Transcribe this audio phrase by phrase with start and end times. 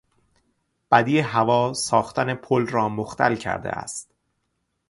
[0.91, 4.13] بدی هوا ساختن پل را مختل کرده است.